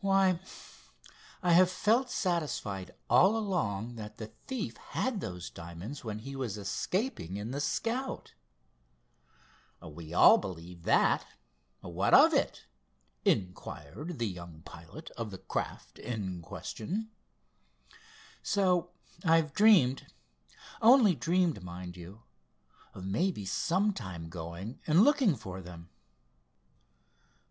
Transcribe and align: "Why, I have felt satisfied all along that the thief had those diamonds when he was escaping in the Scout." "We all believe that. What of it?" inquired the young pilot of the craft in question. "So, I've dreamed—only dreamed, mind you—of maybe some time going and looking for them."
"Why, 0.00 0.40
I 1.42 1.52
have 1.52 1.70
felt 1.70 2.08
satisfied 2.10 2.92
all 3.10 3.36
along 3.36 3.96
that 3.96 4.16
the 4.16 4.28
thief 4.46 4.78
had 4.78 5.20
those 5.20 5.50
diamonds 5.50 6.02
when 6.02 6.20
he 6.20 6.34
was 6.34 6.56
escaping 6.56 7.36
in 7.36 7.50
the 7.50 7.60
Scout." 7.60 8.32
"We 9.82 10.14
all 10.14 10.38
believe 10.38 10.84
that. 10.84 11.26
What 11.82 12.14
of 12.14 12.32
it?" 12.32 12.64
inquired 13.26 14.18
the 14.18 14.26
young 14.26 14.62
pilot 14.62 15.10
of 15.10 15.30
the 15.30 15.36
craft 15.36 15.98
in 15.98 16.40
question. 16.40 17.10
"So, 18.42 18.92
I've 19.26 19.52
dreamed—only 19.52 21.16
dreamed, 21.16 21.62
mind 21.62 21.98
you—of 21.98 23.04
maybe 23.04 23.44
some 23.44 23.92
time 23.92 24.30
going 24.30 24.80
and 24.86 25.04
looking 25.04 25.36
for 25.36 25.60
them." 25.60 25.90